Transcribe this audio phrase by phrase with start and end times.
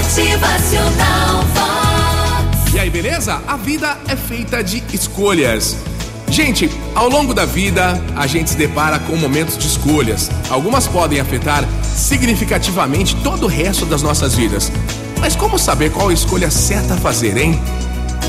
[0.00, 2.74] Motivacional Vox.
[2.74, 3.42] E aí, beleza?
[3.46, 5.76] A vida é feita de escolhas.
[6.30, 10.30] Gente, ao longo da vida, a gente se depara com momentos de escolhas.
[10.48, 14.72] Algumas podem afetar significativamente todo o resto das nossas vidas.
[15.20, 17.60] Mas como saber qual a escolha certa a fazer, hein?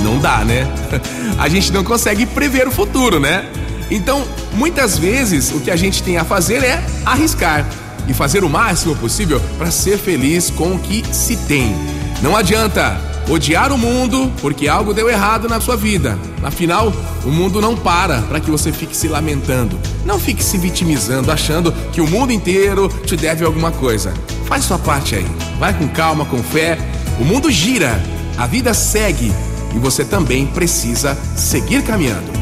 [0.03, 0.67] Não dá, né?
[1.39, 3.49] A gente não consegue prever o futuro, né?
[3.89, 7.65] Então, muitas vezes, o que a gente tem a fazer é arriscar
[8.07, 11.75] e fazer o máximo possível para ser feliz com o que se tem.
[12.21, 12.99] Não adianta
[13.29, 16.17] odiar o mundo porque algo deu errado na sua vida.
[16.43, 16.91] Afinal,
[17.23, 19.79] o mundo não para para que você fique se lamentando.
[20.05, 24.13] Não fique se vitimizando, achando que o mundo inteiro te deve alguma coisa.
[24.45, 25.27] Faz sua parte aí.
[25.59, 26.77] Vai com calma, com fé.
[27.19, 28.01] O mundo gira,
[28.37, 29.31] a vida segue
[29.75, 32.40] e você também precisa seguir caminhando.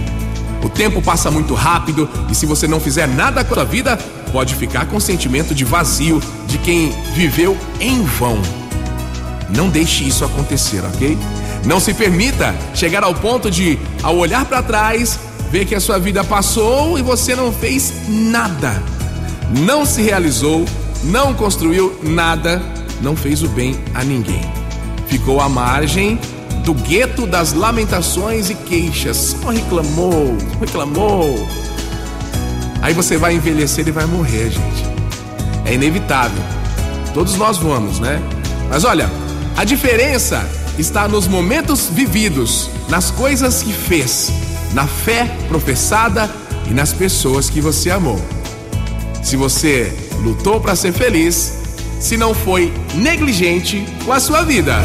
[0.64, 3.98] O tempo passa muito rápido e se você não fizer nada com a vida,
[4.32, 8.40] pode ficar com o sentimento de vazio de quem viveu em vão.
[9.56, 11.18] Não deixe isso acontecer, ok?
[11.66, 15.20] Não se permita chegar ao ponto de, ao olhar para trás,
[15.52, 18.82] ver que a sua vida passou e você não fez nada.
[19.66, 20.66] Não se realizou,
[21.04, 22.62] não construiu nada,
[23.02, 24.42] não fez o bem a ninguém.
[25.08, 26.20] Ficou à margem
[26.64, 29.18] do gueto das lamentações e queixas.
[29.18, 31.48] Só reclamou, reclamou.
[32.82, 34.86] Aí você vai envelhecer e vai morrer, gente.
[35.66, 36.42] É inevitável.
[37.14, 38.22] Todos nós vamos, né?
[38.70, 39.10] Mas olha,
[39.58, 44.32] a diferença está nos momentos vividos, nas coisas que fez,
[44.74, 46.30] na fé professada
[46.70, 48.20] e nas pessoas que você amou.
[49.22, 51.54] Se você lutou para ser feliz,
[52.00, 54.82] se não foi negligente com a sua vida.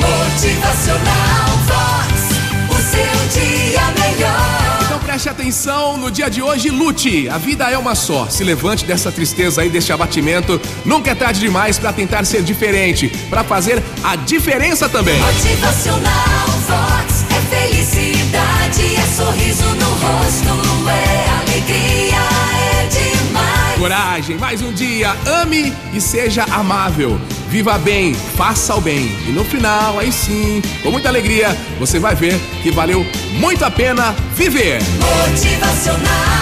[0.00, 2.30] Motivacional Vox.
[2.70, 4.78] O seu dia melhor.
[4.84, 7.28] Então preste atenção, no dia de hoje lute.
[7.28, 8.26] A vida é uma só.
[8.28, 10.60] Se levante dessa tristeza aí, desse abatimento.
[10.84, 15.20] Nunca é tarde demais para tentar ser diferente, para fazer a diferença também.
[15.20, 17.24] Motivacional Vox.
[17.30, 22.22] É felicidade, é sorriso no rosto, é alegria,
[22.54, 23.78] é demais.
[23.78, 25.14] Coragem, mais um dia.
[25.26, 27.20] Ame e seja amável.
[27.50, 29.10] Viva bem, faça o bem.
[29.26, 31.48] E no final, aí sim, com muita alegria,
[31.80, 34.78] você vai ver que valeu muito a pena viver.
[35.00, 36.39] Motivacional